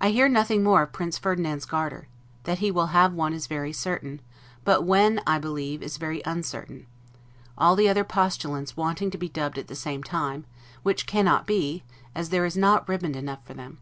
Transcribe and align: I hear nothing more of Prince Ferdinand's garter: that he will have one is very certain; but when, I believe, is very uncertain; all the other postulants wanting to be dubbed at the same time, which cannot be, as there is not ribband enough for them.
I 0.00 0.08
hear 0.08 0.26
nothing 0.26 0.62
more 0.62 0.80
of 0.80 0.92
Prince 0.94 1.18
Ferdinand's 1.18 1.66
garter: 1.66 2.08
that 2.44 2.60
he 2.60 2.70
will 2.70 2.86
have 2.96 3.12
one 3.12 3.34
is 3.34 3.46
very 3.46 3.74
certain; 3.74 4.22
but 4.64 4.84
when, 4.84 5.20
I 5.26 5.38
believe, 5.38 5.82
is 5.82 5.98
very 5.98 6.22
uncertain; 6.24 6.86
all 7.58 7.76
the 7.76 7.90
other 7.90 8.04
postulants 8.04 8.74
wanting 8.74 9.10
to 9.10 9.18
be 9.18 9.28
dubbed 9.28 9.58
at 9.58 9.68
the 9.68 9.76
same 9.76 10.02
time, 10.02 10.46
which 10.82 11.04
cannot 11.06 11.46
be, 11.46 11.84
as 12.14 12.30
there 12.30 12.46
is 12.46 12.56
not 12.56 12.88
ribband 12.88 13.16
enough 13.16 13.44
for 13.46 13.52
them. 13.52 13.76